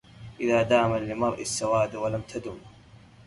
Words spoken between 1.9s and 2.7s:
ولم تدم